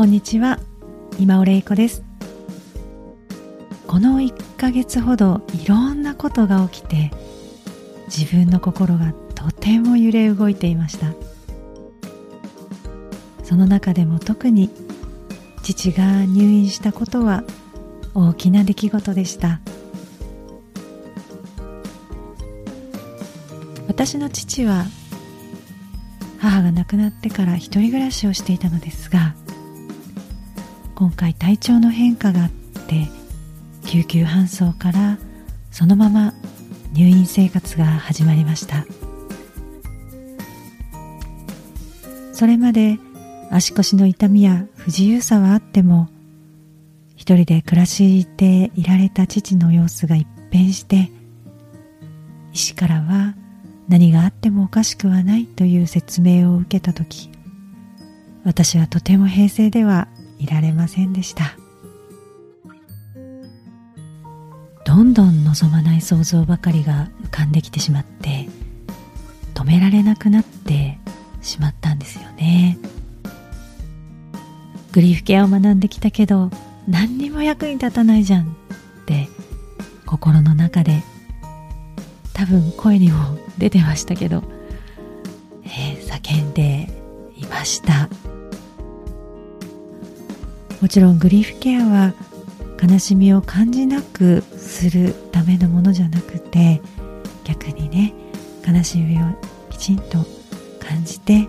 [0.00, 0.58] こんにちは。
[1.18, 2.02] 今尾玲子です。
[3.86, 7.10] この1ヶ月ほどいろんなことが起きて
[8.06, 11.12] 自分の心がとても揺れ動いていました。
[13.44, 14.70] その中でも特に
[15.62, 17.44] 父が入院したことは
[18.14, 19.60] 大きな出来事でした。
[23.86, 24.86] 私の父は
[26.38, 29.34] 母が亡くなってから一人暮らしをしていたのですが
[31.00, 33.08] 今回体調の変化があって
[33.86, 35.16] 救急搬送から
[35.70, 36.34] そのまま
[36.92, 38.84] 入院生活が始まりました。
[42.34, 42.98] それまで
[43.50, 46.10] 足腰の痛みや不自由さはあっても
[47.16, 51.10] 一人で暮らしていられた父の様子が一変して
[52.52, 53.34] 医師からは
[53.88, 57.30] 何があってもおかしくはないという説明を受けた時
[58.44, 60.06] 私はとても平静では
[60.40, 61.56] いられませんでした。
[64.84, 68.48] どんどん望まない想像ばかりが浮かんできてしまって
[69.54, 70.98] 止められなくなって
[71.42, 72.76] しまったんですよね。
[74.92, 76.50] グリーフケアを学んできたけど
[76.88, 78.46] 何にも役に立たないじゃんっ
[79.06, 79.28] て
[80.06, 81.04] 心の中で
[82.32, 84.42] 多分声にも出てましたけど、
[85.62, 86.88] えー、叫んで
[87.36, 88.08] いました。
[90.80, 92.14] もちろんグリーフケアは
[92.82, 96.80] 悲しみを感じなくするためのものじゃなくて
[97.44, 98.14] 逆にね
[98.66, 99.26] 悲しみを
[99.68, 100.24] きちんと
[100.80, 101.46] 感じて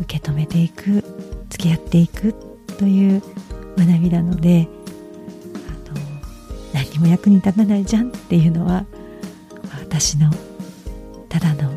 [0.00, 1.02] 受け止めていく
[1.48, 2.34] 付き合っていく
[2.78, 3.22] という
[3.78, 4.68] 学びなので
[5.66, 6.00] あの
[6.74, 8.84] 何にも役に立たないじゃんっていうのは
[9.80, 10.30] 私の
[11.30, 11.70] ただの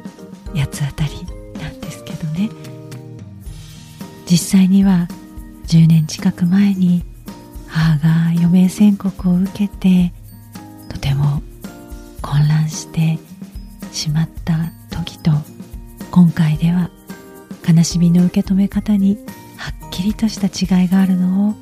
[0.54, 1.12] 八つ当たり
[1.62, 2.50] なんですけどね。
[4.26, 5.08] 実際には
[5.74, 7.04] 10年近く前に
[7.68, 10.14] 母が余命宣告を受けて
[10.88, 11.42] とても
[12.22, 13.18] 混乱して
[13.92, 15.32] しまった時と
[16.12, 16.92] 今回では
[17.68, 19.18] 悲しみの受け止め方に
[19.58, 21.56] はっきりとした違いがあるのを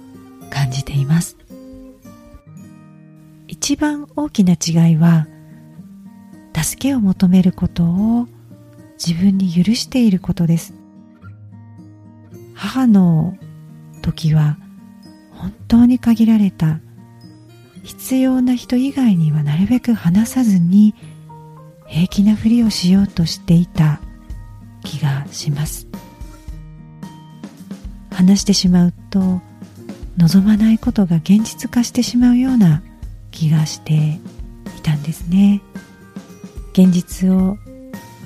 [0.49, 1.37] 感じています。
[3.47, 5.25] 一番大きな違いは
[6.53, 8.27] 助けを求めることを
[8.97, 10.73] 自分に許していることです。
[12.53, 13.37] 母の
[14.01, 14.57] 時は
[15.31, 16.79] 本当に限られた。
[17.83, 20.93] 必要な人以外にはなるべく話さずに
[21.87, 23.99] 平気なふりをしようとしていた
[24.83, 25.87] 気がします。
[28.11, 29.41] 話してしまうと
[30.17, 32.83] 望まないことが現実化してしまうような
[33.31, 34.19] 気がして
[34.77, 35.61] いたんですね。
[36.73, 37.57] 現実を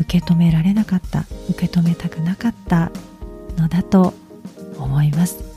[0.02, 2.91] 受け止められなかった受け止めたくなかった
[3.58, 4.14] のだと
[4.78, 5.54] 思います。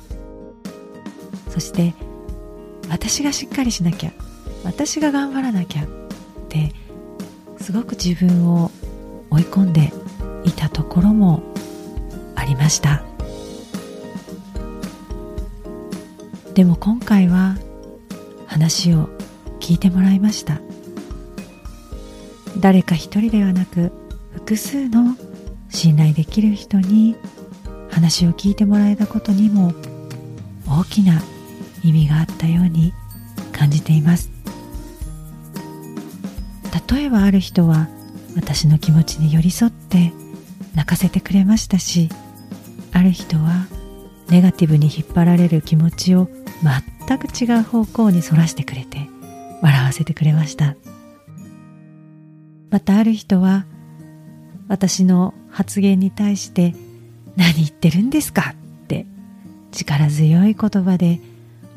[1.59, 1.93] そして
[2.89, 4.13] 私がしっかりしなきゃ
[4.63, 5.87] 私が頑張らなきゃっ
[6.49, 6.73] て
[7.61, 8.71] すごく自分を
[9.31, 9.93] 追い込んで
[10.45, 11.43] いたところも
[12.37, 13.03] ありました。
[16.55, 17.57] でも今回は
[18.47, 19.09] 話を
[19.59, 20.61] 聞いてもらいました。
[22.61, 23.91] 誰か一人ではなく
[24.31, 25.17] 複数の
[25.71, 27.17] 信頼できる人に
[27.91, 29.75] 話を聞いてもらえたことにも
[30.69, 31.21] 大きな
[31.83, 32.93] 意味があったように
[33.53, 34.31] 感じています。
[36.91, 37.89] 例えばある人は
[38.35, 40.13] 私の気持ちに寄り添って
[40.75, 42.09] 泣かせてくれましたし
[42.93, 43.67] ある人は
[44.29, 46.29] ネガティブに引っ張られる気持ちを
[47.07, 49.09] 全く違う方向にそらしてくれて
[49.63, 50.77] 笑わせてくれました。
[52.71, 53.67] またある人は
[54.69, 56.75] 私の発言に対して
[57.37, 59.07] 何言ってるんですかって
[59.73, 61.21] 力強い言葉で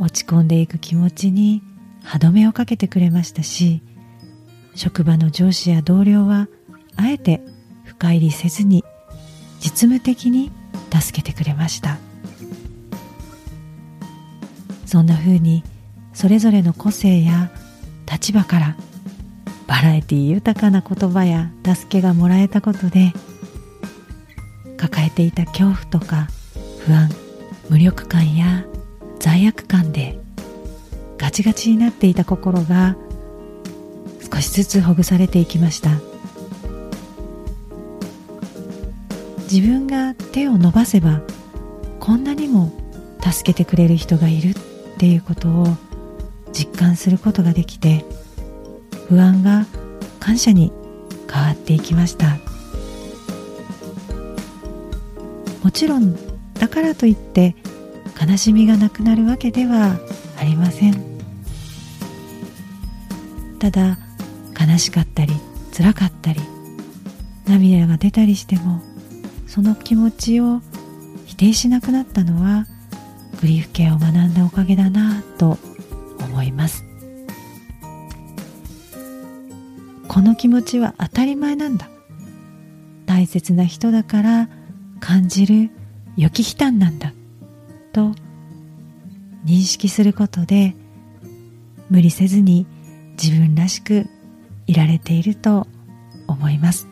[0.02, 1.62] 落ち込んでいく気持ちに
[2.04, 3.82] 歯止めをかけてくれましたし
[4.76, 6.48] 職場の上司や同僚は
[6.96, 7.42] あえて
[7.86, 8.84] 深入りせずに
[9.60, 10.52] 実務的に
[10.92, 12.00] 助けてくれました。
[14.92, 15.64] そんな風に
[16.14, 17.50] それぞれの個性や
[18.12, 18.76] 立場から
[19.66, 23.14] バラエティ豊かな言葉や助けがもらえたことで
[24.76, 26.28] 抱えていた恐怖とか
[26.86, 27.10] 不安
[27.70, 28.66] 無力感や
[29.22, 30.20] 罪悪感で
[31.20, 32.98] ガチガチになっていた心が
[34.34, 35.92] 少しずつほぐされていきました。
[39.44, 41.22] 自分が手を伸ばせば
[42.00, 42.72] こんなにも
[43.22, 44.54] 助けてくれる人がいるっ
[44.98, 45.68] ていうことを
[46.52, 48.06] 実感することができて
[49.08, 49.66] 不安が
[50.20, 50.72] 感謝に
[51.32, 52.38] 変わっていきました。
[55.64, 56.16] もちろん
[56.56, 57.56] だからといって
[58.22, 60.00] 悲しみがなくなるわけでは
[60.38, 61.12] ありません。
[63.60, 63.98] ただ
[64.60, 65.34] 悲しかったり
[65.76, 66.42] 辛かったり
[67.48, 68.82] 涙が出たりしても
[69.48, 70.62] その気持ちを
[71.26, 72.66] 否定しなくなったのは
[73.40, 75.58] グリーフケアを学んだおかげだなと
[76.20, 76.86] 思います。
[80.08, 81.90] この気持ちは当たり前なんだ。
[83.06, 84.50] 大切な人だから
[85.00, 85.70] 感じる
[86.18, 87.14] 予期悲嘆なんだ。
[87.92, 88.14] と
[89.46, 90.76] 認識することで
[91.90, 92.66] 無理せずに
[93.22, 94.08] 自分らしく
[94.68, 95.68] いられていると
[96.28, 96.88] 思います。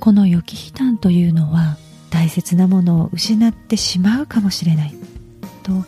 [0.00, 1.76] この予期悲嘆というのは
[2.10, 4.94] 大切なものを失ってしまうかもしれない。
[5.62, 5.84] と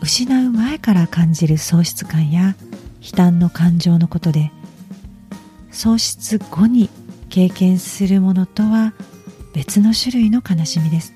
[0.00, 2.54] 失う前から感じる喪失感や
[3.00, 4.52] 悲嘆の感情のことで
[5.70, 6.88] 喪失後に
[7.28, 8.94] 経験するものとは
[9.52, 11.13] 別の種類の悲しみです。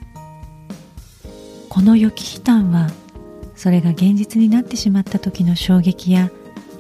[1.69, 2.89] この予期悲嘆は
[3.55, 6.31] それが現実になってしまった時の衝撃や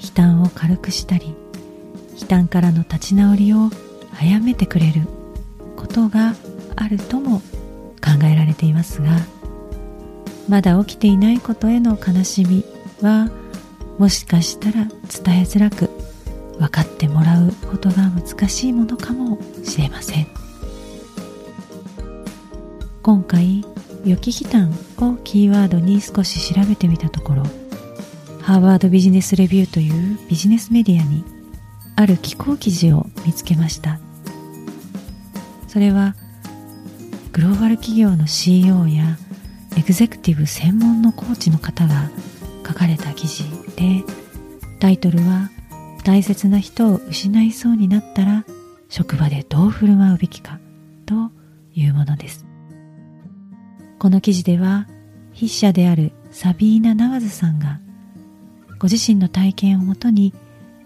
[0.00, 1.34] 悲嘆を軽くしたり
[2.20, 3.70] 悲嘆からの立ち直りを
[4.12, 5.02] 早めてくれる
[5.76, 6.34] ことが
[6.76, 7.40] あるとも
[8.00, 9.10] 考えられていますが
[10.48, 12.64] まだ起きていないことへの悲しみ
[13.02, 13.30] は
[13.98, 15.90] もしかしたら伝えづらく
[16.58, 20.26] 分かってもらうことが難しいものかもしれません。
[23.08, 23.64] 今回
[24.04, 27.42] 予期悲嘆をキーワードに少し調べてみたところ
[28.40, 31.24] ハーバードビジネスレビューというビジネスメディアに
[31.96, 33.98] ある寄稿記事を見つけました。
[35.66, 36.14] それは
[37.32, 39.18] グローバル企業の CEO や
[39.76, 42.10] エグゼクティブ専門のコーチの方が
[42.66, 43.44] 書かれた記事
[43.76, 44.02] で
[44.80, 45.50] タイトルは
[46.04, 48.44] 大切な人を失いそうになったら
[48.88, 50.58] 職場でどう振る舞うべきか
[51.04, 51.30] と
[51.74, 52.47] いうものです。
[53.98, 54.86] この記事では
[55.34, 57.80] 筆者であるサビーナ・ナワズさんが
[58.78, 60.32] ご自身の体験をもとに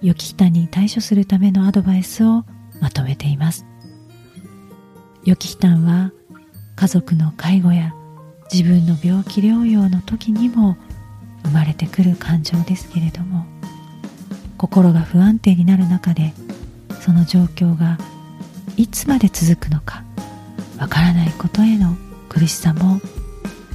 [0.00, 2.44] 予期悲嘆に対処するためのアドバイスを
[2.80, 3.64] まとめています。
[5.24, 6.12] 予期悲嘆は
[6.74, 7.94] 家族の介護や
[8.52, 10.76] 自分の病気療養の時にも
[11.44, 13.46] 生まれてくる感情ですけれども
[14.58, 16.32] 心が不安定になる中で
[17.00, 17.98] その状況が
[18.76, 20.02] いつまで続くのか
[20.78, 21.96] わからないことへの
[22.32, 22.98] 苦しさも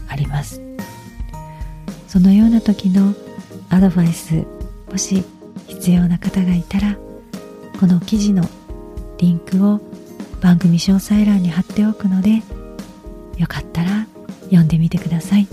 [0.08, 0.62] あります。
[2.08, 3.14] そのような時の
[3.70, 4.46] アドバイス
[4.90, 5.24] もし
[5.68, 6.96] 必要な方がいたら
[7.80, 8.44] この記事の
[9.20, 9.80] リンクを
[10.42, 12.42] 番組詳細欄に貼っておくので
[13.38, 14.08] よかったら
[14.46, 15.48] 読んでみてください。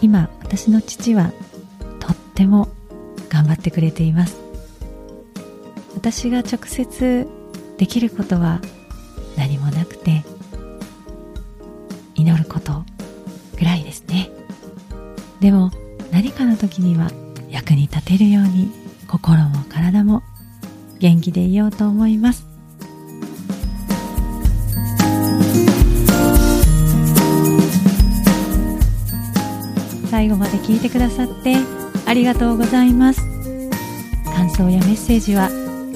[0.00, 1.32] 今私の父は
[2.00, 2.68] とっても
[3.28, 4.36] 頑張ってくれています。
[5.94, 7.28] 私が直接
[7.78, 8.60] できることは
[16.74, 17.08] 時には
[17.50, 18.68] 役に立てるように
[19.06, 20.24] 心も体も
[20.98, 22.44] 元気でいようと思います。
[30.10, 31.56] 最後まで聞いてくださって
[32.06, 33.20] ありがとうございます。
[34.34, 35.50] 感想やメッセージは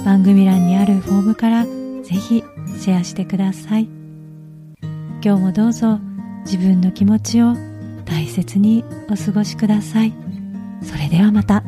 [0.05, 1.71] 番組欄にあるフォームからぜ
[2.15, 2.45] ひ
[2.79, 3.89] シェアしてください。
[5.25, 5.99] 今日もどうぞ
[6.45, 7.57] 自分の気持ちを
[8.05, 10.28] 大切にお過ごしください。
[10.83, 11.68] それではまた。